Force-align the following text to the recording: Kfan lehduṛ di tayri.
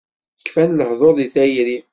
Kfan 0.45 0.71
lehduṛ 0.79 1.13
di 1.17 1.27
tayri. 1.33 1.77